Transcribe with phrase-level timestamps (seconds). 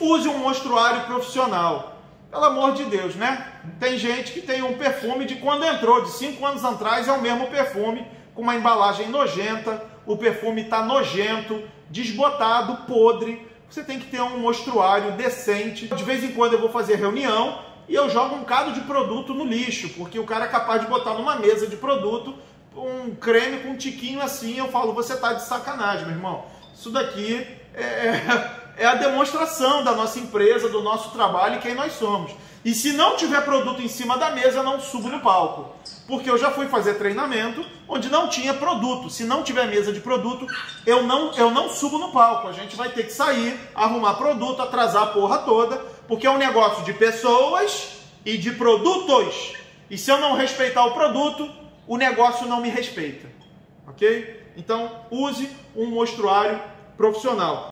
[0.00, 1.96] Use um mostruário profissional.
[2.30, 3.52] Pelo amor de Deus, né?
[3.80, 7.20] Tem gente que tem um perfume de quando entrou, de cinco anos atrás, é o
[7.20, 13.46] mesmo perfume, com uma embalagem nojenta, o perfume está nojento, desbotado, podre.
[13.68, 15.88] Você tem que ter um mostruário decente.
[15.88, 19.32] De vez em quando eu vou fazer reunião e eu jogo um cado de produto
[19.32, 22.34] no lixo, porque o cara é capaz de botar numa mesa de produto
[22.76, 24.58] um creme com um tiquinho assim.
[24.58, 26.44] Eu falo, você tá de sacanagem, meu irmão.
[26.74, 28.20] Isso daqui é,
[28.78, 32.32] é a demonstração da nossa empresa, do nosso trabalho e quem nós somos.
[32.64, 35.74] E se não tiver produto em cima da mesa, não subo no palco.
[36.06, 39.10] Porque eu já fui fazer treinamento onde não tinha produto.
[39.10, 40.46] Se não tiver mesa de produto,
[40.86, 42.46] eu não, eu não subo no palco.
[42.46, 46.38] A gente vai ter que sair, arrumar produto, atrasar a porra toda, porque é um
[46.38, 49.54] negócio de pessoas e de produtos.
[49.90, 51.50] E se eu não respeitar o produto,
[51.86, 53.28] o negócio não me respeita.
[53.86, 54.52] Ok?
[54.56, 56.60] Então, use um mostruário
[56.96, 57.70] profissional.